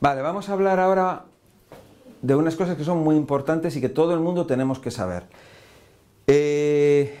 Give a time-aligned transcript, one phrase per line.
[0.00, 1.24] Vale, vamos a hablar ahora
[2.20, 5.26] de unas cosas que son muy importantes y que todo el mundo tenemos que saber.
[6.26, 7.16] Eh,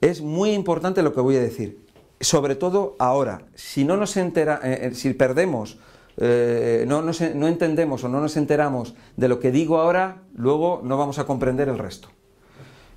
[0.00, 1.84] es muy importante lo que voy a decir,
[2.20, 3.42] sobre todo ahora.
[3.54, 5.78] Si no nos entera, eh, eh, si perdemos,
[6.18, 11.18] no, no entendemos o no nos enteramos de lo que digo ahora, luego no vamos
[11.18, 12.08] a comprender el resto.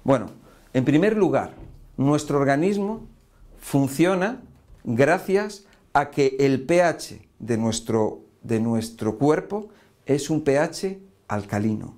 [0.03, 0.27] Bueno,
[0.73, 1.53] en primer lugar,
[1.97, 3.07] nuestro organismo
[3.59, 4.41] funciona
[4.83, 9.69] gracias a que el pH de nuestro, de nuestro cuerpo
[10.05, 11.95] es un pH alcalino.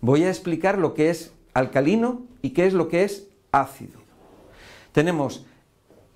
[0.00, 4.00] Voy a explicar lo que es alcalino y qué es lo que es ácido.
[4.92, 5.46] Tenemos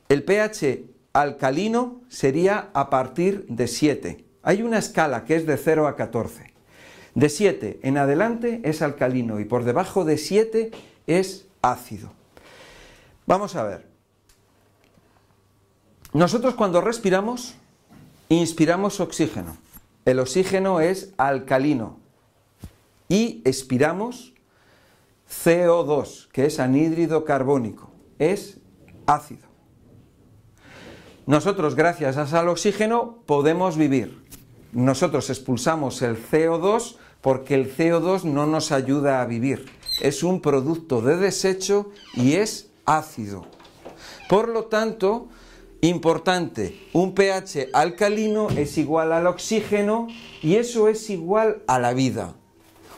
[0.08, 4.24] el pH alcalino sería a partir de 7.
[4.42, 6.52] Hay una escala que es de 0 a 14.
[7.14, 10.70] De 7 en adelante es alcalino y por debajo de 7
[11.06, 12.12] es ácido.
[13.26, 13.97] Vamos a ver.
[16.12, 17.54] Nosotros cuando respiramos,
[18.28, 19.56] inspiramos oxígeno.
[20.04, 21.98] El oxígeno es alcalino.
[23.08, 24.32] Y expiramos
[25.28, 27.90] CO2, que es anhídrido carbónico.
[28.18, 28.58] Es
[29.06, 29.46] ácido.
[31.26, 34.24] Nosotros, gracias al oxígeno, podemos vivir.
[34.72, 39.66] Nosotros expulsamos el CO2 porque el CO2 no nos ayuda a vivir.
[40.00, 43.44] Es un producto de desecho y es ácido.
[44.28, 45.28] Por lo tanto,
[45.80, 50.08] Importante, un pH alcalino es igual al oxígeno
[50.42, 52.34] y eso es igual a la vida.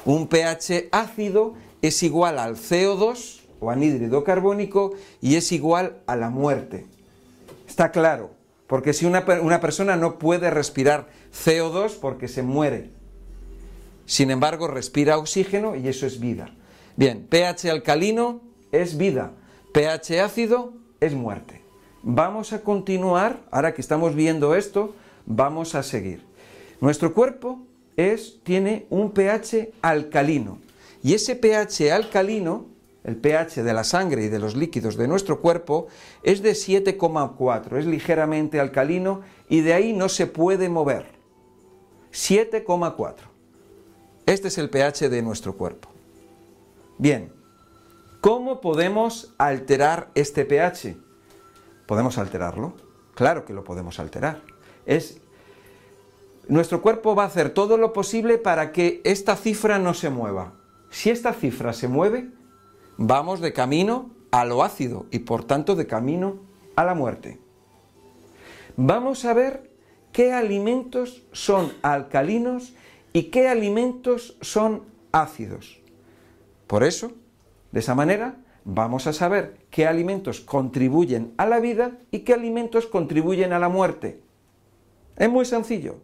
[0.07, 6.31] Un pH ácido es igual al CO2 o anhídrido carbónico y es igual a la
[6.31, 6.87] muerte.
[7.69, 8.31] Está claro,
[8.67, 12.93] porque si una, una persona no puede respirar CO2 porque se muere.
[14.07, 16.55] Sin embargo, respira oxígeno y eso es vida.
[16.97, 18.41] Bien, pH alcalino
[18.73, 19.33] es vida,
[19.75, 21.60] pH ácido es muerte.
[22.03, 24.95] Vamos a continuar, ahora que estamos viendo esto,
[25.27, 26.25] vamos a seguir.
[26.81, 27.61] Nuestro cuerpo
[27.97, 30.59] es, tiene un pH alcalino
[31.03, 32.67] y ese pH alcalino,
[33.05, 35.89] el pH de la sangre y de los líquidos de nuestro cuerpo,
[36.23, 41.07] es de 7,4, es ligeramente alcalino y de ahí no se puede mover.
[42.13, 43.15] 7,4.
[44.27, 45.89] Este es el pH de nuestro cuerpo.
[46.99, 47.33] Bien,
[48.21, 50.97] ¿cómo podemos alterar este pH?
[51.91, 52.75] ¿Podemos alterarlo?
[53.17, 54.43] Claro que lo podemos alterar.
[54.87, 55.21] Es
[56.47, 60.53] nuestro cuerpo va a hacer todo lo posible para que esta cifra no se mueva.
[60.91, 62.31] Si esta cifra se mueve,
[62.97, 66.37] vamos de camino a lo ácido y por tanto de camino
[66.77, 67.41] a la muerte.
[68.77, 69.69] Vamos a ver
[70.13, 72.73] qué alimentos son alcalinos
[73.13, 75.81] y qué alimentos son ácidos.
[76.69, 77.11] Por eso,
[77.73, 78.37] de esa manera,
[78.73, 83.69] vamos a saber qué alimentos contribuyen a la vida y qué alimentos contribuyen a la
[83.69, 84.21] muerte.
[85.17, 85.97] Es muy sencillo.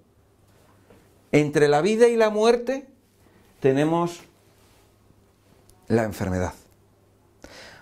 [1.30, 2.88] Entre la vida y la muerte
[3.60, 4.20] tenemos
[5.86, 6.54] la enfermedad.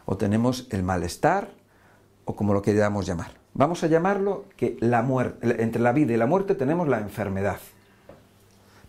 [0.04, 1.48] O tenemos el malestar,
[2.26, 3.32] o como lo queramos llamar.
[3.54, 7.58] Vamos a llamarlo que la muerte, entre la vida y la muerte tenemos la enfermedad.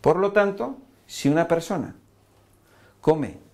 [0.01, 1.95] Por lo tanto, si una persona
[2.99, 3.44] come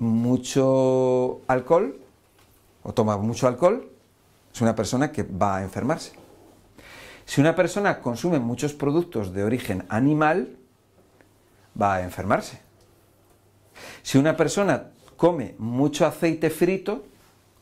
[0.00, 2.00] mucho alcohol
[2.82, 3.88] o toma mucho alcohol,
[4.52, 6.12] es una persona que va a enfermarse.
[7.24, 10.56] Si una persona consume muchos productos de origen animal,
[11.80, 12.60] va a enfermarse.
[14.02, 17.04] Si una persona come mucho aceite frito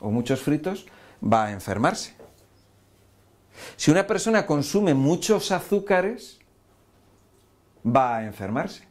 [0.00, 0.86] o muchos fritos,
[1.22, 2.14] va a enfermarse.
[3.76, 6.38] Si una persona consume muchos azúcares,
[7.84, 8.86] va a enfermarse.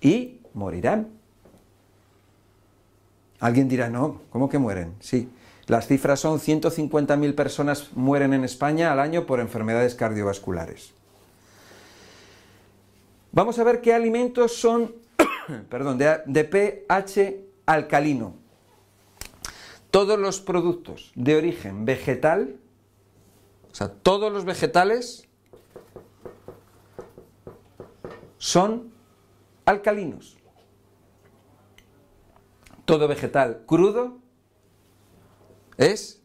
[0.00, 1.08] Y morirán.
[3.40, 4.94] Alguien dirá, no, ¿cómo que mueren?
[5.00, 5.30] Sí,
[5.66, 10.92] las cifras son 150.000 personas mueren en España al año por enfermedades cardiovasculares.
[13.32, 14.94] Vamos a ver qué alimentos son,
[15.70, 18.34] perdón, de, de pH alcalino.
[19.90, 22.56] Todos los productos de origen vegetal,
[23.70, 25.28] o sea, todos los vegetales
[28.38, 28.92] son
[29.64, 30.39] alcalinos
[32.90, 34.18] todo vegetal crudo
[35.76, 36.20] es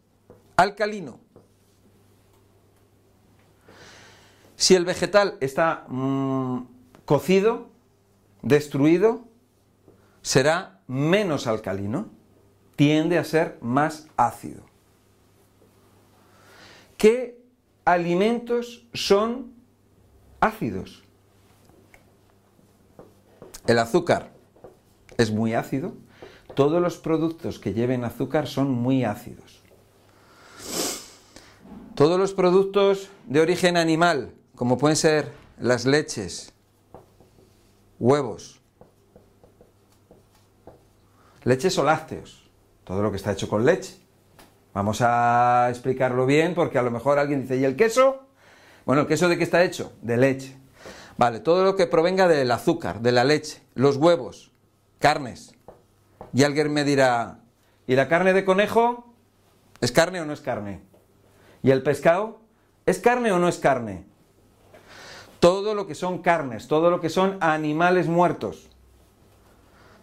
[0.56, 1.20] alcalino.
[4.56, 6.64] Si el vegetal está mm,
[7.06, 7.70] cocido,
[8.42, 9.26] destruido,
[10.24, 12.08] será menos alcalino,
[12.76, 14.64] tiende a ser más ácido.
[16.98, 17.44] ¿Qué
[17.86, 19.54] alimentos son
[20.40, 21.04] ácidos?
[23.68, 24.32] El azúcar
[25.16, 25.94] es muy ácido,
[26.56, 29.62] todos los productos que lleven azúcar son muy ácidos.
[31.96, 36.54] Todos los productos de origen animal, como pueden ser las leches,
[38.00, 38.60] huevos,
[41.44, 42.50] leches o lácteos,
[42.84, 43.98] todo lo que está hecho con leche.
[44.74, 48.24] Vamos a explicarlo bien porque a lo mejor alguien dice, ¿y el queso?
[48.86, 49.94] Bueno, ¿el queso de qué está hecho?
[50.02, 50.58] De leche.
[51.18, 54.52] Vale, todo lo que provenga del azúcar, de la leche, los huevos,
[55.00, 55.55] carnes.
[56.36, 57.40] Y alguien me dirá,
[57.88, 59.06] ¿y la carne de conejo?
[59.80, 60.82] ¿Es carne o no es carne?
[61.64, 62.42] ¿Y el pescado?
[62.86, 64.04] ¿Es carne o no es carne?
[65.40, 68.68] Todo lo que son carnes, todo lo que son animales muertos.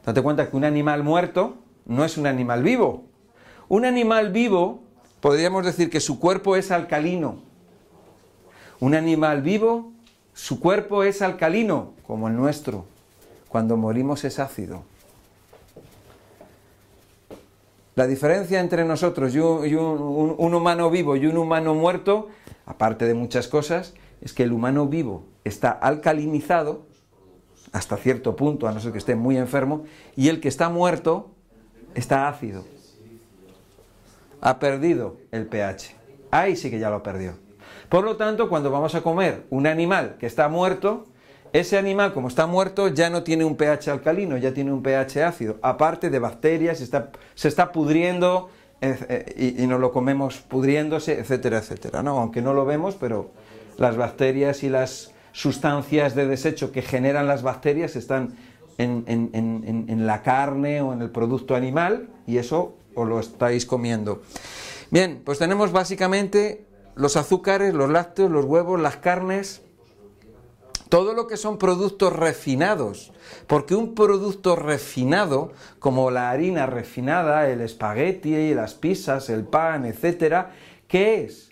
[0.06, 3.04] Date cuenta que un animal muerto no es un animal vivo.
[3.68, 4.84] Un animal vivo,
[5.20, 7.42] podríamos decir que su cuerpo es alcalino.
[8.80, 9.92] Un animal vivo,
[10.32, 12.86] su cuerpo es alcalino, como el nuestro.
[13.50, 14.90] Cuando morimos es ácido.
[17.94, 22.28] La diferencia entre nosotros y, un, humano vivo y un humano muerto,
[22.64, 23.92] aparte de muchas cosas,
[24.22, 26.86] es que el humano vivo está alcalinizado
[27.72, 29.84] hasta cierto punto, a no ser que esté muy enfermo,
[30.16, 31.32] y el que está muerto
[31.94, 32.64] está ácido.
[34.40, 35.94] Ha perdido el pH.
[36.30, 37.34] Ahí sí que ya lo perdió.
[37.90, 41.06] Por lo tanto, cuando vamos a comer un animal que está muerto,
[41.52, 45.24] ese animal, como está muerto, ya no tiene un pH alcalino, ya tiene un pH
[45.24, 45.58] ácido.
[45.62, 48.48] Aparte de bacterias, está, se está pudriendo
[48.80, 52.02] eh, y, nos lo comemos pudriéndose, etcétera, etcétera.
[52.02, 52.18] ¿no?
[52.18, 53.30] Aunque no lo vemos, pero
[53.76, 58.34] las bacterias y las sustancias de desecho que generan las bacterias están
[58.78, 64.22] en, la carne o en el producto animal y eso os lo estáis comiendo.
[64.90, 66.64] Bien, pues tenemos básicamente
[66.94, 69.61] los azúcares, los lácteos, los huevos, las carnes,
[70.92, 73.14] todo lo que son productos refinados,
[73.46, 80.52] porque un producto refinado, como la harina refinada, el espagueti, las pizzas, el pan, etcétera,
[80.88, 81.50] ¿qué es?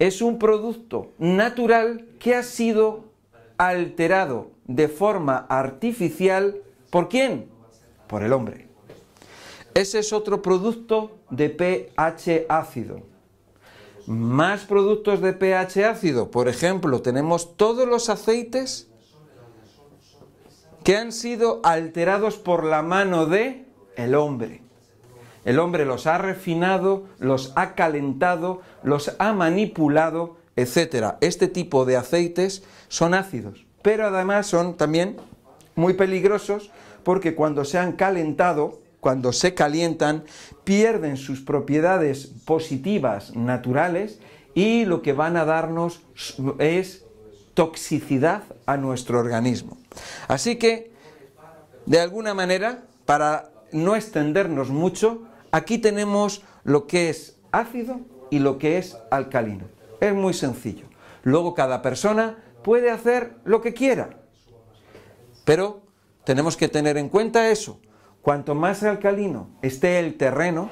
[0.00, 3.04] Es un producto natural que ha sido
[3.56, 7.46] alterado de forma artificial, ¿por quién?
[8.08, 8.66] Por el hombre.
[9.74, 13.11] Ese es otro producto de pH ácido.
[14.06, 18.88] Más productos de pH ácido, por ejemplo, tenemos todos los aceites
[20.84, 23.66] que han sido alterados por la mano de
[23.96, 24.62] el hombre.
[25.44, 31.14] El hombre los ha refinado, los ha calentado, los ha manipulado, etc.
[31.20, 35.16] Este tipo de aceites son ácidos pero además son también
[35.74, 36.70] muy peligrosos
[37.02, 40.22] porque cuando se han calentado, cuando se calientan,
[40.62, 44.20] pierden sus propiedades positivas naturales
[44.54, 46.02] y lo que van a darnos
[46.60, 47.04] es
[47.54, 49.76] toxicidad a nuestro organismo.
[50.28, 50.92] Así que,
[51.84, 58.56] de alguna manera, para no extendernos mucho, aquí tenemos lo que es ácido y lo
[58.58, 59.64] que es alcalino.
[60.00, 60.86] Es muy sencillo.
[61.24, 64.10] Luego cada persona puede hacer lo que quiera.
[65.44, 65.82] Pero
[66.24, 67.80] tenemos que tener en cuenta eso.
[68.22, 70.70] Cuanto más alcalino esté el terreno,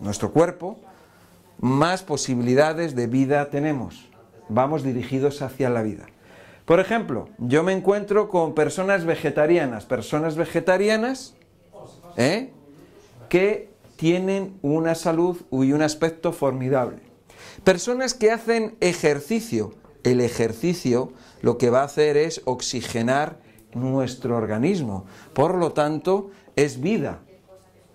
[0.00, 0.78] nuestro cuerpo,
[1.60, 4.08] más posibilidades de vida tenemos.
[4.48, 6.06] Vamos dirigidos hacia la vida.
[6.64, 11.34] Por ejemplo, yo me encuentro con personas vegetarianas, personas vegetarianas
[12.16, 12.52] ¿eh?
[13.28, 16.98] que tienen una salud y un aspecto formidable.
[17.64, 19.72] Personas que hacen ejercicio.
[20.04, 21.12] El ejercicio
[21.42, 23.40] lo que va a hacer es oxigenar
[23.74, 25.06] nuestro organismo.
[25.32, 27.20] Por lo tanto, es vida.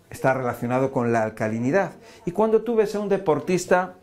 [0.10, 1.92] Está relacionado con la alcalinidad.
[2.26, 3.96] Y cuando tú ves a un deportista,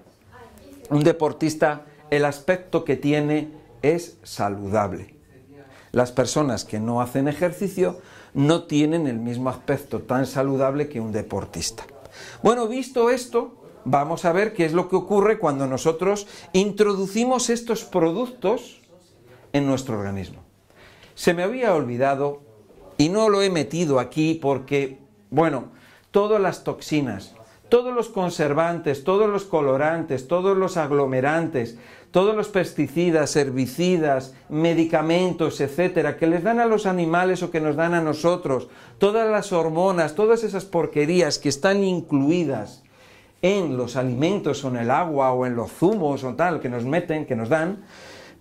[0.90, 3.48] un deportista, el aspecto que tiene
[3.80, 5.14] es saludable.
[5.92, 8.00] Las personas que no hacen ejercicio
[8.34, 11.84] no tienen el mismo aspecto tan saludable que un deportista.
[12.42, 13.54] Bueno, visto esto,
[13.86, 18.82] vamos a ver qué es lo que ocurre cuando nosotros introducimos estos productos
[19.54, 20.42] en nuestro organismo.
[21.14, 22.49] Se me había olvidado
[23.00, 24.98] y no lo he metido aquí porque,
[25.30, 25.70] bueno,
[26.10, 27.34] todas las toxinas,
[27.70, 31.78] todos los conservantes, todos los colorantes, todos los aglomerantes,
[32.10, 37.74] todos los pesticidas, herbicidas, medicamentos, etcétera, que les dan a los animales o que nos
[37.74, 42.82] dan a nosotros, todas las hormonas, todas esas porquerías que están incluidas
[43.40, 46.84] en los alimentos o en el agua o en los zumos o tal que nos
[46.84, 47.82] meten, que nos dan,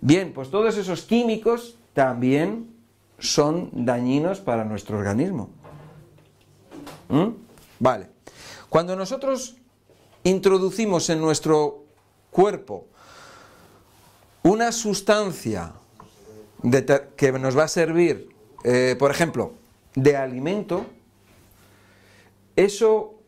[0.02, 2.79] Bien, pues todos esos químicos también
[3.20, 5.50] son dañinos para nuestro organismo.
[7.08, 7.28] ¿Mm?
[7.78, 8.08] Vale.
[8.68, 9.56] Cuando nosotros
[10.24, 11.84] introducimos en nuestro
[12.30, 12.86] cuerpo
[14.42, 15.72] una sustancia
[17.16, 18.28] que nos va a servir,
[18.64, 19.52] eh, por ejemplo,
[19.94, 20.86] de alimento,
[22.56, 23.19] eso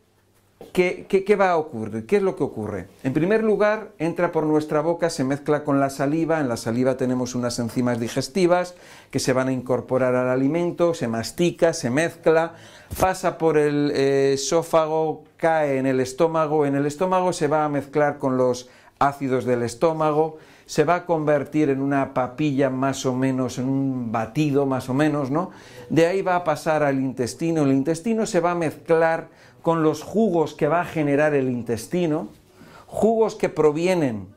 [0.71, 2.05] ¿qué, qué, va a ocurrir?
[2.05, 2.87] ¿Qué es lo que ocurre?
[3.03, 6.97] En primer lugar, entra por nuestra boca, se mezcla con la saliva, en la saliva
[6.97, 8.75] tenemos unas enzimas digestivas
[9.11, 12.53] que se van a incorporar al alimento, se mastica, se mezcla,
[12.99, 17.69] pasa por el eh, esófago, cae en el estómago, en el estómago se va a
[17.69, 23.13] mezclar con los ácidos del estómago, se va a convertir en una papilla más o
[23.13, 25.51] menos, en un batido más o menos, ¿no?
[25.89, 29.29] De ahí va a pasar al intestino, el intestino se va a mezclar
[29.63, 32.27] con los jugos que va a generar el intestino,
[32.85, 34.27] jugos que provienen,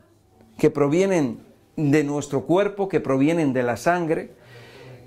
[0.57, 1.41] que provienen
[1.77, 4.31] de nuestro cuerpo, que provienen de la sangre,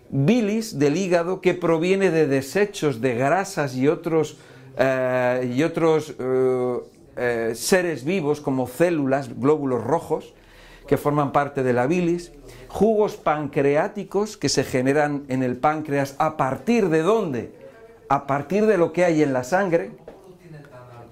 [0.10, 4.38] bilis del hígado que proviene de desechos de grasas y otros,
[4.78, 6.78] eh, y otros eh,
[7.16, 10.34] eh, seres vivos como células, glóbulos rojos,
[10.86, 12.34] que forman parte de la bilis,
[12.68, 17.54] jugos pancreáticos que se generan en el páncreas a partir de dónde?
[18.10, 19.92] A partir de lo que hay en la sangre.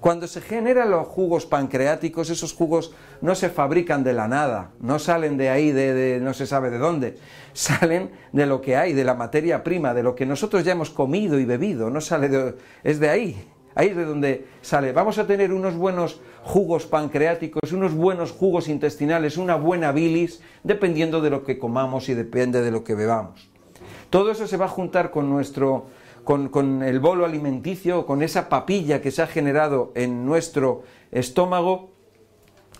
[0.00, 5.00] Cuando se generan los jugos pancreáticos, esos jugos no se fabrican de la nada, no
[5.00, 7.16] salen de ahí, de, no se sabe de dónde,
[7.52, 10.90] salen de lo que hay, de la materia prima, de lo que nosotros ya hemos
[10.90, 14.92] comido y bebido, no sale de, es de ahí, ahí es de donde sale.
[14.92, 21.20] Vamos a tener unos buenos jugos pancreáticos, unos buenos jugos intestinales, una buena bilis, dependiendo
[21.20, 23.48] de lo que comamos y depende de lo que bebamos.
[24.10, 25.86] Todo eso se va a juntar con nuestro,
[26.28, 31.88] con, el bolo alimenticio, con esa papilla que se ha generado en nuestro estómago,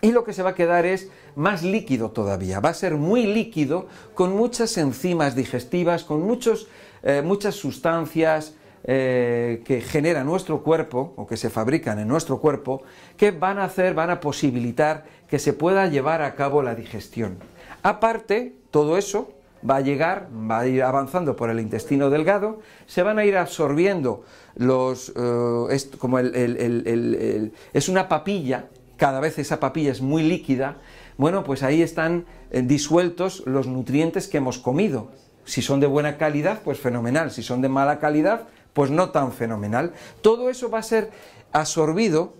[0.03, 3.25] y lo que se va a quedar es más líquido todavía, va a ser muy
[3.27, 6.69] líquido, con muchas enzimas digestivas, con muchos,
[7.03, 12.83] eh, muchas sustancias, eh, que genera nuestro cuerpo o que se fabrican en nuestro cuerpo
[13.17, 17.39] que van a hacer, van a posibilitar que se pueda llevar a cabo la digestión.
[17.83, 19.38] Aparte, todo eso
[19.69, 23.37] va a llegar, va a ir avanzando por el intestino delgado, se van a ir
[23.37, 24.25] absorbiendo
[24.57, 30.77] los, eh, como es una papilla, cada vez esa papilla es muy líquida,
[31.19, 35.09] bueno, pues ahí están eh, disueltos los nutrientes que hemos comido.
[35.45, 37.31] Si son de buena calidad, pues fenomenal.
[37.33, 39.93] Si son de mala calidad, pues no tan fenomenal.
[40.21, 41.11] Todo eso va a ser
[41.53, 42.35] absorbido,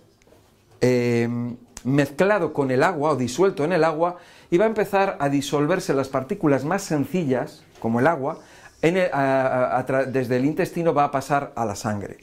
[0.79, 1.27] eh,
[1.83, 4.17] mezclado con el agua o disuelto en el agua
[4.51, 8.39] y va a empezar a disolverse las partículas más sencillas, como el agua,
[8.81, 12.17] desde el intestino va a pasar a la sangre.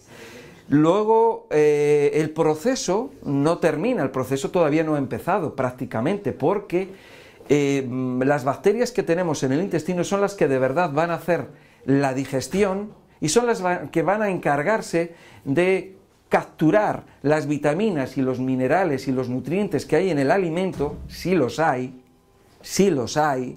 [0.69, 6.89] Luego eh, el proceso no termina, el proceso todavía no ha empezado prácticamente, porque
[7.49, 7.89] eh,
[8.25, 11.47] las bacterias que tenemos en el intestino son las que de verdad van a hacer
[11.85, 15.15] la digestión y son las que van a encargarse
[15.45, 15.97] de
[16.29, 21.37] capturar las vitaminas y los minerales y los nutrientes que hay en el alimento, si
[21.37, 22.03] los hay,
[22.67, 23.57] si los hay,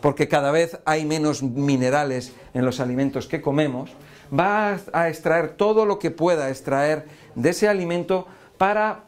[0.00, 3.90] porque cada vez hay menos minerales en los alimentos que comemos,
[4.32, 7.04] va a extraer todo lo que pueda extraer
[7.34, 9.04] de ese alimento para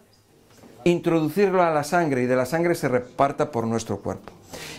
[0.85, 4.35] introducirlo a la sangre y de la sangre se reparta por nuestro cuerpo.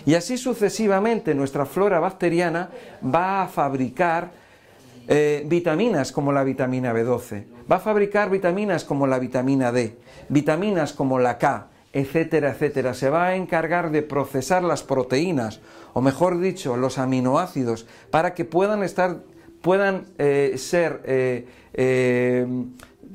[0.05, 2.69] Y así sucesivamente nuestra flora bacteriana
[3.03, 4.29] va a fabricar
[5.07, 9.97] eh, vitaminas como la vitamina B12, va a fabricar vitaminas como la vitamina D,
[10.29, 12.93] vitaminas como la K, etcétera, etcétera.
[12.93, 15.59] Se va a encargar de procesar las proteínas,
[15.93, 19.23] o mejor dicho, los aminoácidos, para que puedan estar,
[19.61, 22.45] puedan eh, ser eh,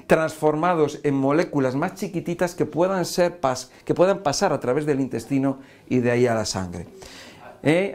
[0.07, 3.39] transformados en moléculas más chiquititas que puedan ser
[3.85, 6.87] que puedan pasar a través del intestino y de ahí a la sangre.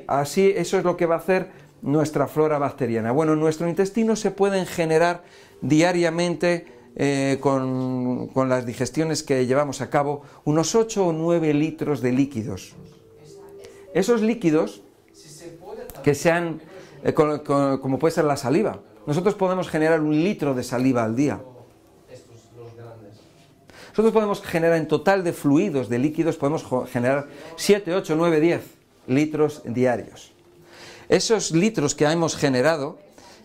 [0.07, 3.11] Así, eso es lo que va a hacer nuestra flora bacteriana.
[3.11, 5.23] Bueno, en nuestro intestino se pueden generar
[5.61, 12.11] diariamente eh, con, las digestiones que llevamos a cabo unos 8 o 9 litros de
[12.11, 12.73] líquidos.
[13.93, 14.81] Esos líquidos
[16.03, 16.59] que sean,
[17.05, 21.39] eh, como puede ser la saliva, nosotros podemos generar un litro de saliva al día.
[23.91, 28.61] Nosotros podemos generar en total de fluidos, de líquidos, podemos generar 7, 8, 9, 10
[29.07, 30.33] litros diarios.
[31.07, 32.99] Esos litros que hemos generado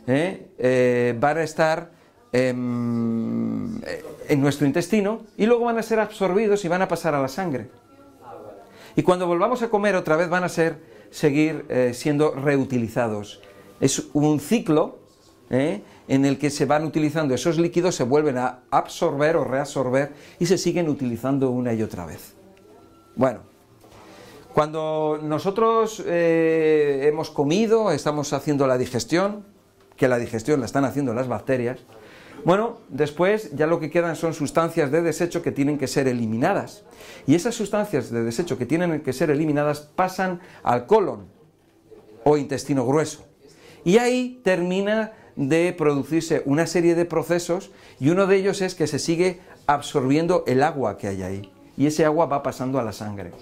[0.08, 1.93] eh, van a estar
[2.34, 3.80] em,
[4.28, 7.28] en nuestro intestino y luego van a ser absorbidos y van a pasar a la
[7.28, 7.68] sangre.
[8.96, 10.78] Y cuando volvamos a comer otra vez van a ser,
[11.10, 13.40] seguir eh, siendo reutilizados.
[13.80, 14.98] Es un ciclo
[15.50, 20.46] en el que se van utilizando esos líquidos, se vuelven a absorber o reabsorber y
[20.46, 22.34] se siguen utilizando una y otra vez.
[23.14, 23.40] Bueno,
[24.52, 29.44] cuando nosotros eh, hemos comido, estamos haciendo la digestión,
[29.96, 31.80] que la digestión la están haciendo las bacterias,
[32.44, 36.84] bueno, después ya lo que quedan son sustancias de desecho que tienen que ser eliminadas.
[37.26, 41.26] Y esas sustancias de desecho que tienen que ser eliminadas pasan al colon
[42.24, 43.24] o intestino grueso.
[43.84, 48.86] Y ahí termina de producirse una serie de procesos y uno de ellos es que
[48.86, 51.52] se sigue absorbiendo el agua que hay ahí.
[51.76, 53.32] Y ese agua va pasando a la sangre.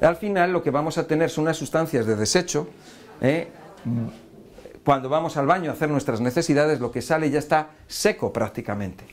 [0.00, 2.66] Al final lo que vamos a tener son unas sustancias de desecho.
[3.20, 3.48] ¿eh?
[4.84, 9.04] Cuando vamos al baño a hacer nuestras necesidades, lo que sale ya está seco prácticamente.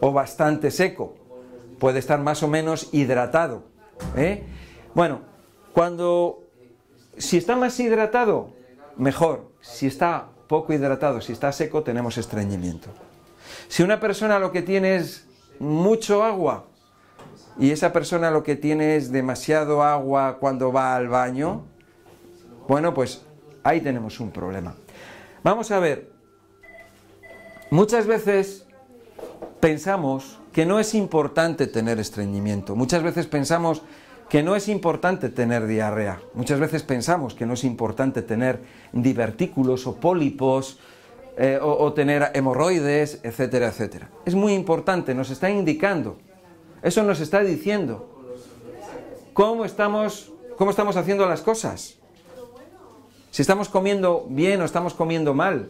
[0.00, 1.16] O bastante seco.
[1.78, 3.64] Puede estar más o menos hidratado.
[4.16, 4.44] ¿eh?
[4.94, 5.20] Bueno,
[5.72, 6.40] cuando...
[7.16, 8.50] Si está más hidratado,
[8.96, 9.52] mejor.
[9.60, 12.88] Si está poco hidratado, si está seco, tenemos estreñimiento.
[13.68, 15.26] Si una persona lo que tiene es
[15.58, 16.66] mucho agua
[17.58, 21.62] y esa persona lo que tiene es demasiado agua cuando va al baño,
[22.68, 23.24] bueno, pues
[23.62, 24.74] ahí tenemos un problema.
[25.44, 26.10] Vamos a ver,
[27.70, 28.66] muchas veces
[29.60, 33.82] pensamos que no es importante tener estreñimiento, muchas veces pensamos
[34.30, 36.18] que no es importante tener diarrea.
[36.32, 38.60] Muchas veces pensamos que no es importante tener
[38.94, 40.78] divertículos o pólipos
[41.36, 44.08] eh, o, tener hemorroides, etcétera, etcétera.
[44.24, 46.16] Es muy importante, nos está indicando,
[46.82, 48.08] eso nos está diciendo
[49.34, 51.98] cómo estamos, cómo estamos haciendo las cosas.
[53.34, 55.68] Si estamos comiendo bien o estamos comiendo mal.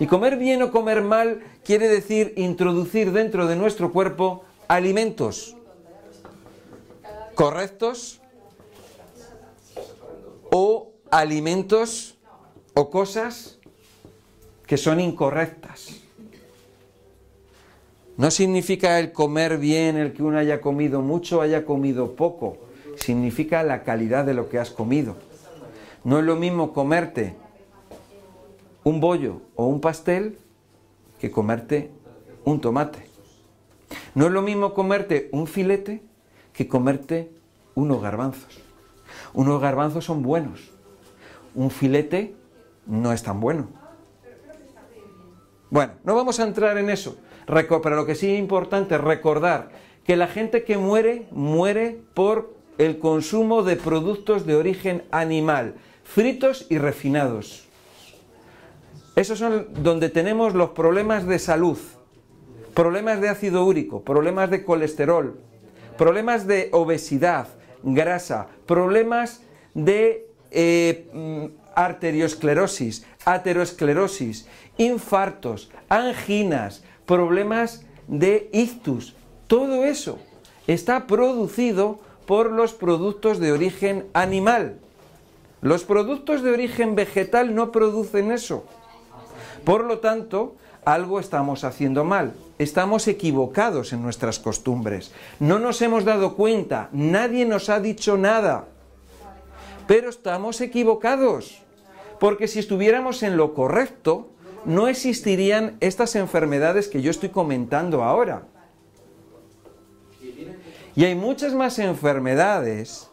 [0.00, 5.54] Y comer bien o comer mal quiere decir introducir dentro de nuestro cuerpo alimentos
[7.34, 8.22] correctos
[10.50, 12.16] o alimentos
[12.72, 13.58] o cosas
[14.66, 16.00] que son incorrectas.
[18.16, 22.56] No significa el comer bien, el que uno haya comido mucho o haya comido poco.
[22.96, 25.31] Significa la calidad de lo que has comido.
[26.04, 27.36] No es lo mismo comerte
[28.84, 30.38] un bollo o un pastel
[31.20, 31.90] que comerte
[32.44, 33.06] un tomate.
[34.14, 36.02] No es lo mismo comerte un filete
[36.52, 37.30] que comerte
[37.74, 38.60] unos garbanzos.
[39.32, 40.70] Unos garbanzos son buenos.
[41.54, 42.34] Un filete
[42.86, 43.68] no es tan bueno.
[45.70, 49.70] Bueno, no vamos a entrar en eso, pero lo que sí es importante es recordar
[50.04, 56.66] que la gente que muere, muere por el consumo de productos de origen animal, fritos
[56.68, 57.66] y refinados.
[59.14, 61.78] Esos son donde tenemos los problemas de salud,
[62.74, 65.38] problemas de ácido úrico, problemas de colesterol,
[65.98, 67.48] problemas de obesidad,
[67.82, 69.42] grasa, problemas
[69.74, 74.46] de eh, mm, arteriosclerosis, aterosclerosis,
[74.78, 79.14] infartos, anginas, problemas de ictus.
[79.46, 80.18] Todo eso
[80.66, 84.78] está producido por los productos de origen animal.
[85.62, 88.64] Los productos de origen vegetal no producen eso.
[89.64, 92.34] Por lo tanto, algo estamos haciendo mal.
[92.58, 95.12] Estamos equivocados en nuestras costumbres.
[95.38, 96.88] No nos hemos dado cuenta.
[96.90, 98.66] Nadie nos ha dicho nada.
[99.86, 101.62] Pero estamos equivocados.
[102.18, 104.30] Porque si estuviéramos en lo correcto,
[104.64, 108.42] no existirían estas enfermedades que yo estoy comentando ahora.
[110.96, 113.08] Y hay muchas más enfermedades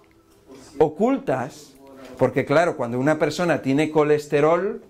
[0.79, 1.75] ocultas,
[2.19, 4.81] porque claro, cuando una persona tiene colesterol,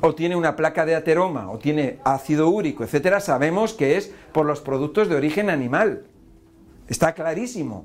[0.00, 4.46] o tiene una placa de ateroma, o tiene ácido úrico, etcétera, sabemos que es por
[4.46, 6.04] los productos de origen animal.
[6.88, 7.84] Está clarísimo.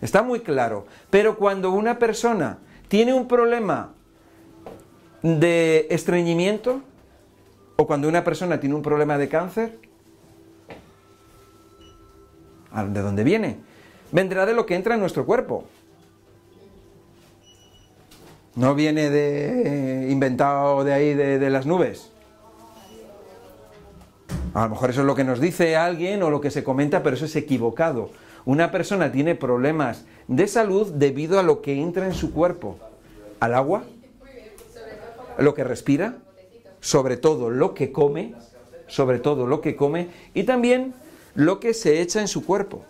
[0.00, 0.86] Está muy claro.
[1.10, 3.94] Pero cuando una persona tiene un problema
[5.22, 6.82] de estreñimiento,
[7.76, 9.78] o cuando una persona tiene un problema de cáncer,
[12.88, 13.58] ¿de dónde viene?
[14.12, 15.64] Vendrá de lo que entra en nuestro cuerpo.
[18.56, 22.10] No viene de inventado de ahí de, las nubes.
[24.54, 27.02] A lo mejor eso es lo que nos dice alguien o lo que se comenta,
[27.02, 28.10] pero eso es equivocado.
[28.44, 32.78] Una persona tiene problemas de salud debido a lo que entra en su cuerpo.
[33.40, 33.82] Al agua,
[35.38, 36.18] lo que respira,
[36.80, 38.34] sobre todo lo que come,
[38.86, 40.94] sobre todo lo que come, y también
[41.34, 42.84] lo que se echa en su cuerpo.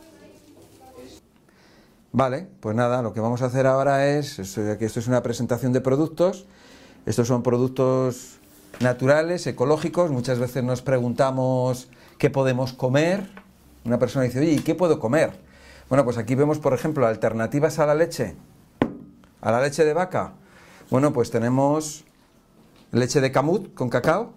[2.17, 4.37] Vale, pues nada, lo que vamos a hacer ahora es,
[4.79, 6.47] que esto es una presentación de productos,
[7.07, 8.39] estos son productos
[8.79, 13.29] naturales, ecológicos, muchas veces nos preguntamos qué podemos comer,
[13.85, 15.33] una persona dice, oye, ¿y qué puedo comer?
[15.89, 18.37] Bueno, pues aquí vemos, por ejemplo, alternativas a la leche,
[19.41, 20.35] a la leche de vaca.
[20.91, 22.05] Bueno, pues tenemos
[22.93, 24.35] leche de camut con cacao,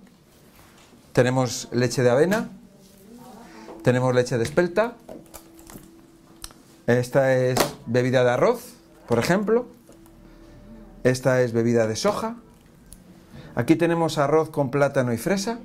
[1.14, 2.50] tenemos leche de avena,
[3.84, 4.96] tenemos leche de espelta,
[6.88, 8.76] esta es bebida de arroz,
[9.10, 9.68] por ejemplo.
[11.04, 12.38] Esta es bebida de soja.
[13.56, 15.60] Aquí tenemos arroz con plátano y fresa.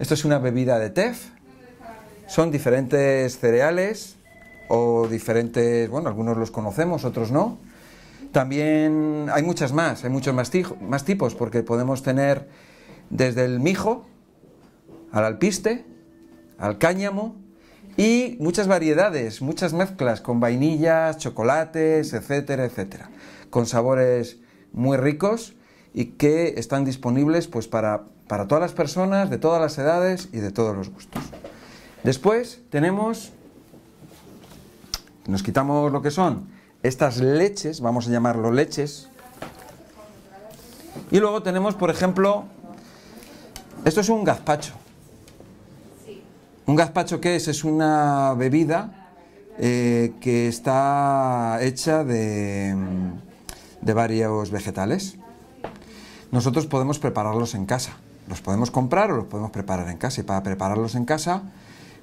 [0.00, 1.28] Esto es una bebida de tef.
[2.26, 4.16] Son diferentes cereales
[4.68, 7.58] o diferentes, bueno, algunos los conocemos, otros no.
[8.32, 12.48] También hay muchas más, hay muchos más, más tipos, porque podemos tener
[13.10, 14.06] desde el mijo,
[15.12, 15.86] al alpiste,
[16.58, 17.45] al cáñamo
[17.96, 23.10] y muchas variedades, muchas mezclas con vainillas, chocolates, etcétera, etcétera,
[23.50, 24.38] con sabores
[24.72, 25.54] muy ricos
[25.94, 30.38] y que están disponibles pues para, para todas las personas, de todas las edades y
[30.38, 31.22] de todos los gustos.
[32.02, 33.32] Después tenemos,
[35.26, 36.48] nos quitamos lo que son
[36.82, 39.08] estas leches, vamos a llamarlo leches,
[41.10, 42.44] y luego tenemos, por ejemplo,
[43.84, 44.74] esto es un gazpacho.
[46.66, 47.46] ¿Un gazpacho qué es?
[47.46, 49.08] Es una bebida
[49.56, 52.74] eh, que está hecha de,
[53.80, 55.16] de varios vegetales.
[56.32, 57.92] Nosotros podemos prepararlos en casa.
[58.26, 60.22] Los podemos comprar o los podemos preparar en casa.
[60.22, 61.42] Y para prepararlos en casa,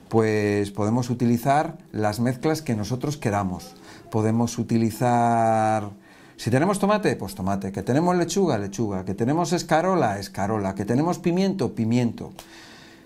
[0.07, 3.75] pues podemos utilizar las mezclas que nosotros queramos.
[4.11, 5.89] Podemos utilizar
[6.37, 7.73] si tenemos tomate, pues tomate.
[7.73, 9.03] Que tenemos lechuga, lechuga.
[9.03, 10.73] Que tenemos escarola, escarola.
[10.73, 12.31] Que tenemos pimiento, pimiento.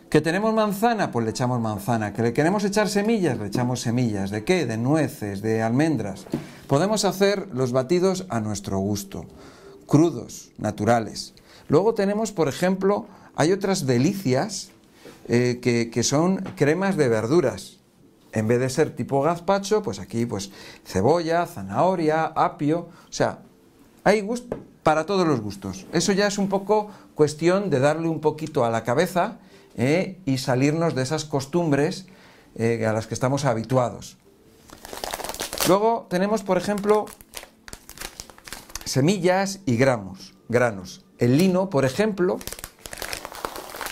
[0.09, 2.13] Que tenemos manzana, pues le echamos manzana.
[2.13, 4.29] Que le queremos echar semillas, le echamos semillas.
[4.31, 4.65] ¿De qué?
[4.65, 6.25] De nueces, de almendras.
[6.67, 9.25] Podemos hacer los batidos a nuestro gusto.
[9.85, 11.33] Crudos, naturales.
[11.67, 14.69] Luego tenemos, por ejemplo, hay otras delicias
[15.27, 17.77] eh, que, que son cremas de verduras
[18.31, 20.51] en vez de ser tipo gazpacho, pues aquí pues
[20.85, 23.39] cebolla, zanahoria, apio, o sea,
[24.03, 25.85] hay gusto para todos los gustos.
[25.91, 29.39] Eso ya es un poco cuestión de darle un poquito a la cabeza
[29.77, 32.07] eh, y salirnos de esas costumbres
[32.55, 34.17] eh, a las que estamos habituados.
[35.67, 37.05] Luego tenemos, por ejemplo,
[38.85, 40.33] semillas y granos.
[41.19, 42.39] El lino, por ejemplo,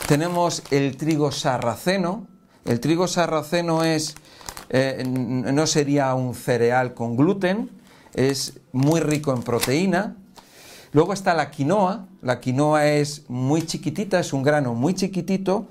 [0.07, 2.27] tenemos el trigo sarraceno.
[2.65, 4.15] El trigo sarraceno es
[4.69, 7.69] eh, no sería un cereal con gluten,
[8.13, 10.17] es muy rico en proteína.
[10.91, 15.67] Luego está la quinoa, la quinoa es muy chiquitita, es un grano muy chiquitito,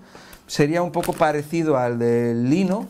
[0.55, 2.87] sería un poco parecido al del lino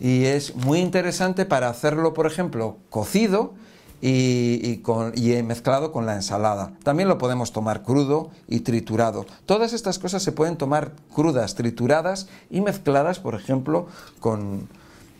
[0.00, 3.52] y es muy interesante para hacerlo, por ejemplo, cocido
[4.00, 4.80] y,
[5.14, 6.72] y, mezclado con la ensalada.
[6.82, 9.26] También lo podemos tomar crudo y triturado.
[9.44, 14.70] Todas estas cosas se pueden tomar crudas, trituradas y mezcladas, por ejemplo, con,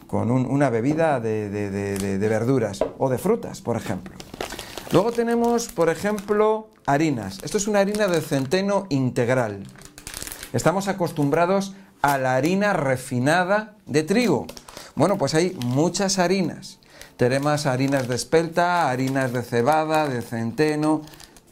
[0.06, 4.14] con una bebida de, verduras o de frutas, por ejemplo.
[4.92, 7.38] Luego tenemos, por ejemplo, harinas.
[7.42, 9.64] Esto es una harina de centeno integral.
[10.54, 14.46] Estamos acostumbrados a la harina refinada de trigo.
[14.94, 16.78] Bueno, pues hay muchas harinas.
[17.16, 21.02] Tenemos harinas de espelta, harinas de cebada, de centeno,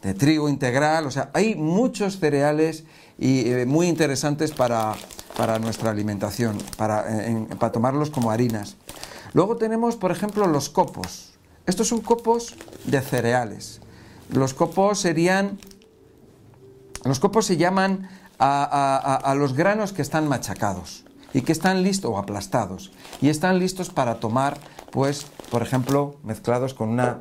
[0.01, 1.07] de trigo integral.
[1.07, 2.83] O sea, hay muchos cereales
[3.17, 4.95] y eh, muy interesantes para,
[5.37, 7.05] para nuestra alimentación, para,
[7.57, 8.75] para tomarlos como harinas.
[9.33, 11.33] Luego tenemos, por ejemplo, los copos.
[11.65, 13.79] Estos son copos de cereales.
[14.29, 15.59] Los copos serían,
[17.05, 18.09] los copos se llaman
[18.41, 23.89] a, los granos que están machacados y que están listos o aplastados y están listos
[23.89, 24.57] para tomar,
[24.91, 27.19] pues, por ejemplo, mezclados con una,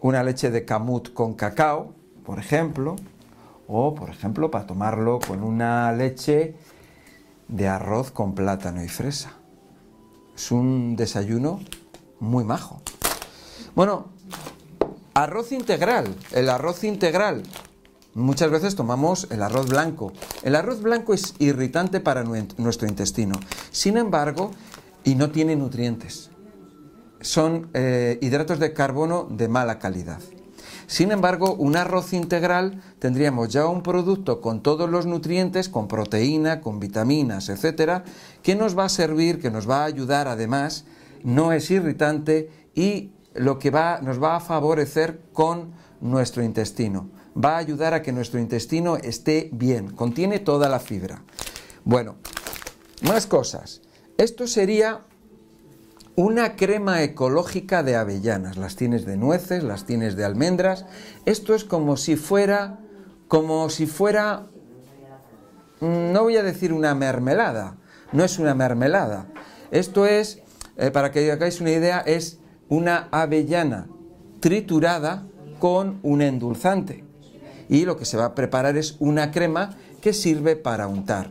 [0.00, 2.96] una leche de camut con cacao, por ejemplo,
[3.66, 6.54] o, por ejemplo, para tomarlo con una leche
[7.48, 9.32] de arroz con plátano y fresa.
[10.36, 11.60] Es un desayuno
[12.20, 12.80] muy majo.
[13.74, 14.06] Bueno,
[15.14, 16.14] arroz integral.
[16.32, 17.42] El arroz integral.
[18.18, 20.12] Muchas veces tomamos el arroz blanco.
[20.42, 23.38] El arroz blanco es irritante para nuestro intestino.
[23.70, 24.50] Sin embargo,
[25.04, 26.30] y no tiene nutrientes.
[27.20, 30.18] Son eh, hidratos de carbono de mala calidad.
[30.88, 36.60] Sin embargo, un arroz integral tendríamos ya un producto con todos los nutrientes, con proteína,
[36.60, 38.02] con vitaminas, etcétera,
[38.42, 40.86] que nos va a servir, que nos va a ayudar además,
[41.22, 47.16] no es irritante y lo que va, nos va a favorecer con nuestro intestino.
[47.42, 51.22] Va a ayudar a que nuestro intestino esté bien, contiene toda la fibra.
[51.84, 52.16] Bueno,
[53.02, 53.80] más cosas.
[54.16, 55.02] Esto sería
[56.16, 58.56] una crema ecológica de avellanas.
[58.56, 60.84] Las tienes de nueces, las tienes de almendras.
[61.26, 62.80] Esto es como si fuera,
[63.28, 64.46] como si fuera,
[65.78, 67.76] mm, no voy a decir una mermelada,
[68.10, 69.28] no es una mermelada.
[69.70, 70.42] Esto es,
[70.76, 73.86] eh, para que hagáis una idea, es una avellana
[74.40, 75.24] triturada
[75.60, 77.07] con un endulzante.
[77.68, 81.30] Y lo que se va a preparar es una crema que sirve para untar.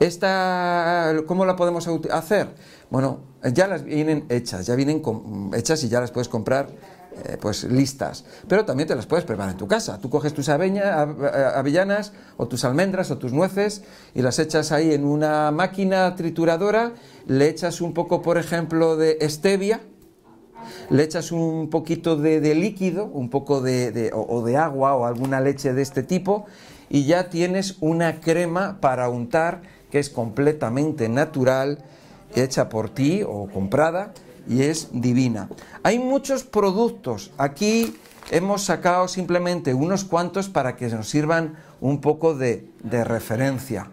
[0.00, 2.48] Esta, ¿Cómo la podemos hacer?
[2.90, 3.20] Bueno,
[3.52, 5.02] ya las vienen hechas, ya vienen
[5.54, 6.68] hechas y ya las puedes comprar
[7.24, 8.24] eh, pues listas.
[8.48, 9.98] Pero también te las puedes preparar en tu casa.
[9.98, 13.82] Tú coges tus avellanas o tus almendras o tus nueces
[14.14, 16.92] y las echas ahí en una máquina trituradora,
[17.26, 19.80] le echas un poco, por ejemplo, de stevia,
[20.90, 25.72] le echas un poquito de, líquido, un poco de, o de agua o alguna leche
[25.72, 26.46] de este tipo
[26.88, 31.78] y ya tienes una crema para untar que es completamente natural,
[32.34, 34.12] hecha por ti o comprada
[34.48, 35.48] y es divina.
[35.82, 37.30] Hay muchos productos.
[37.38, 37.96] Aquí
[38.30, 43.90] hemos sacado simplemente unos cuantos para que nos sirvan un poco de, referencia.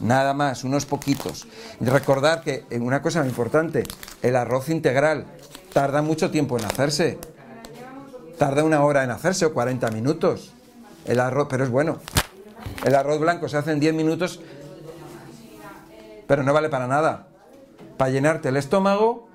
[0.00, 1.46] Nada más, unos poquitos.
[1.80, 3.84] Y recordar que eh, una cosa importante,
[4.22, 5.26] el arroz integral
[5.72, 7.18] tarda mucho tiempo en hacerse.
[8.38, 10.52] Tarda una hora en hacerse o 40 minutos.
[11.04, 11.98] El arroz, pero es bueno.
[12.84, 14.40] El arroz blanco se hace en 10 minutos,
[16.26, 17.28] pero no vale para nada.
[17.96, 19.28] Para llenarte el estómago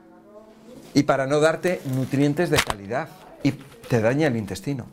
[0.94, 3.10] y para no darte nutrientes de calidad.
[3.44, 4.86] Y te daña el intestino.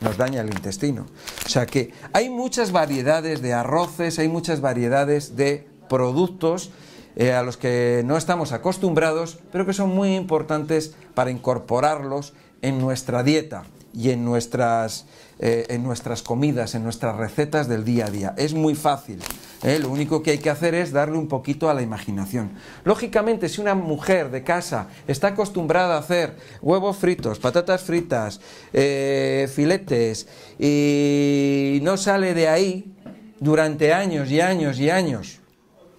[0.00, 1.06] Nos daña el intestino.
[1.44, 6.70] O sea que hay muchas variedades de arroces, hay muchas variedades de productos
[7.16, 12.78] eh, a los que no estamos acostumbrados, pero que son muy importantes para incorporarlos en
[12.78, 15.06] nuestra dieta y en nuestras,
[15.40, 18.34] eh, en nuestras comidas, en nuestras recetas del día a día.
[18.36, 19.20] Es muy fácil.
[19.64, 19.80] ¿eh?
[19.80, 22.52] Lo único que hay que hacer es darle un poquito a la imaginación.
[22.84, 28.40] Lógicamente, si una mujer de casa está acostumbrada a hacer huevos fritos, patatas fritas,
[28.70, 32.94] filetes, y no sale de ahí
[33.40, 35.40] durante años y años y años,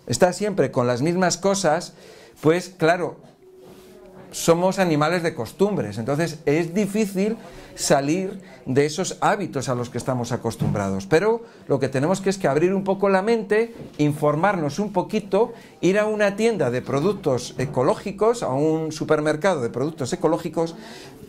[0.10, 1.94] está siempre con las mismas cosas,
[2.42, 3.18] pues claro,
[4.32, 7.38] somos animales de costumbres, entonces es difícil
[7.76, 11.06] salir de esos hábitos a los que estamos acostumbrados.
[11.06, 15.54] Pero lo que tenemos que es que abrir un poco la mente, informarnos un poquito,
[15.80, 20.76] ir a una tienda de productos ecológicos, a un supermercado de productos ecológicos,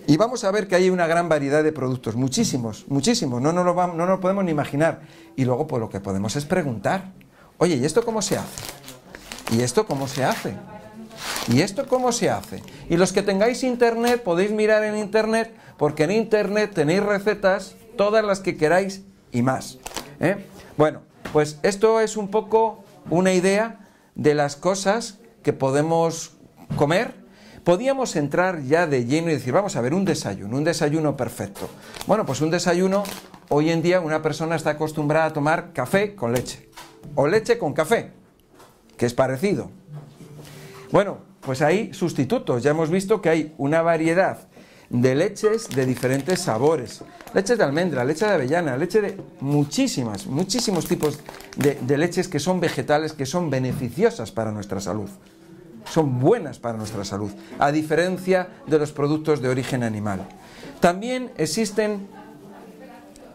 [0.06, 3.62] y vamos a ver que hay una gran variedad de productos, muchísimos, muchísimos, no, no,
[3.62, 5.02] lo, no podemos ni imaginar.
[5.36, 7.12] Y luego pues lo que podemos es preguntar,
[7.60, 8.62] oye, ¿y esto cómo se hace?
[9.52, 10.54] ¿Y esto cómo se hace?
[11.48, 12.62] ¿Y esto cómo se hace?
[12.88, 18.24] Y los que tengáis internet podéis mirar en internet porque en internet tenéis recetas, todas
[18.24, 19.78] las que queráis y más.
[20.20, 20.46] ¿eh?
[20.78, 26.32] Bueno, pues esto es un poco una idea de las cosas que podemos
[26.76, 27.14] comer.
[27.62, 31.68] Podíamos entrar ya de lleno y decir, vamos a ver, un desayuno, un desayuno perfecto.
[32.06, 33.02] Bueno, pues un desayuno,
[33.50, 36.69] hoy en día una persona está acostumbrada a tomar café con leche
[37.14, 38.12] o leche con café,
[38.96, 39.70] que es parecido.
[40.92, 42.62] Bueno, pues hay sustitutos.
[42.62, 44.48] Ya hemos visto que hay una variedad
[44.90, 47.02] de leches de diferentes sabores.
[47.32, 51.20] Leches de almendra, leche de avellana, leche de muchísimas, muchísimos tipos
[51.56, 55.08] de, leches que son vegetales, que son beneficiosas para nuestra salud.
[55.88, 60.26] Son buenas para nuestra salud, a diferencia de los productos de origen animal.
[60.80, 62.08] También existen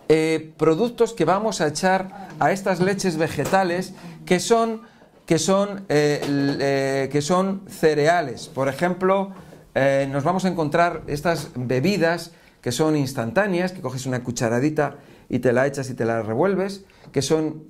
[0.07, 3.93] eh, productos que vamos a echar a estas leches vegetales
[4.25, 4.81] que son,
[5.25, 8.47] que son, eh, eh, que son cereales.
[8.47, 9.33] Por ejemplo,
[10.09, 14.95] nos vamos a encontrar estas bebidas que son instantáneas, que coges una cucharadita
[15.27, 17.65] y te la echas y te la revuelves, que son,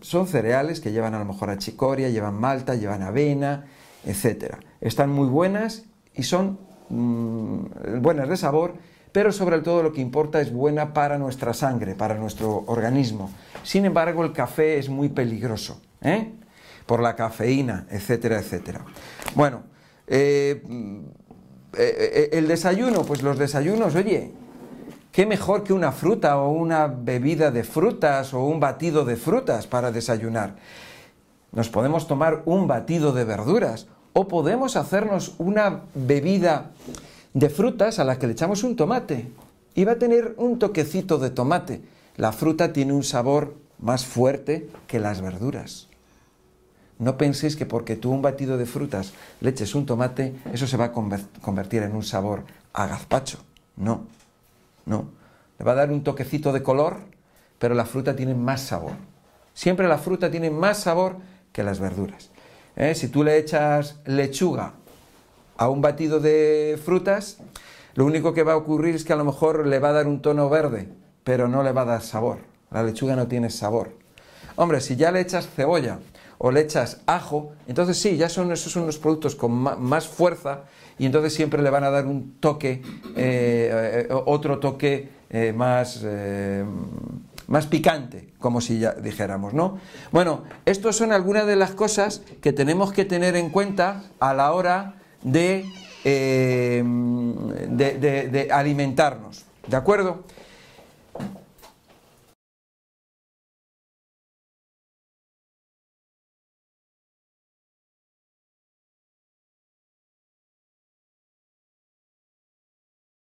[0.00, 3.66] son cereales que llevan a lo mejor achicoria, llevan malta, llevan avena,
[4.06, 4.54] etc.
[4.80, 8.74] Están muy buenas y son mm, buenas de sabor
[9.12, 13.30] pero sobre todo lo que importa es buena para nuestra sangre, para nuestro organismo.
[13.62, 16.32] Sin embargo, el café es muy peligroso, ¿eh?
[16.86, 18.84] por la cafeína, etcétera, etcétera.
[19.34, 19.62] Bueno,
[20.06, 20.62] eh,
[21.76, 24.32] eh, el desayuno, pues los desayunos, oye,
[25.12, 29.66] ¿qué mejor que una fruta o una bebida de frutas o un batido de frutas
[29.66, 30.56] para desayunar?
[31.52, 36.70] Nos podemos tomar un batido de verduras o podemos hacernos una bebida
[37.34, 39.30] de frutas a las que le echamos un tomate
[39.74, 41.80] y va a tener un toquecito de tomate.
[42.16, 45.88] La fruta tiene un sabor más fuerte que las verduras.
[46.98, 50.76] No penséis que porque tú un batido de frutas le eches un tomate, eso se
[50.76, 53.38] va a convertir en un sabor a gazpacho.
[53.76, 54.06] No,
[54.84, 55.08] no.
[55.58, 56.98] Le va a dar un toquecito de color,
[57.58, 58.92] pero la fruta tiene más sabor.
[59.54, 61.16] Siempre la fruta tiene más sabor
[61.52, 62.30] que las verduras.
[62.76, 62.94] ¿Eh?
[62.94, 64.74] Si tú le echas lechuga
[65.60, 67.36] a un batido de frutas,
[67.94, 70.06] lo único que va a ocurrir es que a lo mejor le va a dar
[70.06, 70.88] un tono verde,
[71.22, 72.38] pero no le va a dar sabor.
[72.70, 73.90] La lechuga no tiene sabor.
[74.56, 75.98] Hombre, si ya le echas cebolla
[76.38, 80.62] o le echas ajo, entonces sí, ya son esos son unos productos con más fuerza
[80.98, 82.80] y entonces siempre le van a dar un toque,
[83.14, 86.02] eh, eh, otro toque eh, más,
[87.48, 89.78] más picante, como si ya dijéramos, ¿no?
[90.10, 94.52] Bueno, estas son algunas de las cosas que tenemos que tener en cuenta a la
[94.52, 99.44] hora eh, de, de, alimentarnos.
[99.66, 100.24] ¿De acuerdo?